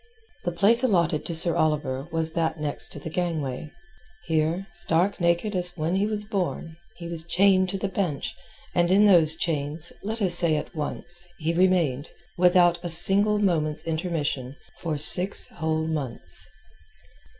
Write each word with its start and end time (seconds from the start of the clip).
The 0.45 0.51
place 0.51 0.81
allotted 0.83 1.27
to 1.27 1.35
Sir 1.35 1.55
Oliver 1.55 2.07
was 2.11 2.31
that 2.33 2.59
next 2.59 2.99
the 2.99 3.07
gangway. 3.07 3.69
Here, 4.25 4.65
stark 4.71 5.21
naked 5.21 5.55
as 5.55 5.77
when 5.77 5.93
he 5.93 6.07
was 6.07 6.25
born, 6.25 6.75
he 6.97 7.07
was 7.07 7.23
chained 7.23 7.69
to 7.69 7.77
the 7.77 7.87
bench, 7.87 8.33
and 8.73 8.89
in 8.91 9.05
those 9.05 9.35
chains, 9.35 9.93
let 10.01 10.19
us 10.19 10.33
say 10.33 10.55
at 10.55 10.73
once, 10.75 11.27
he 11.37 11.53
remained, 11.53 12.09
without 12.35 12.79
a 12.81 12.89
single 12.89 13.37
moment's 13.37 13.83
intermission, 13.83 14.55
for 14.79 14.97
six 14.97 15.45
whole 15.49 15.85
months. 15.85 16.49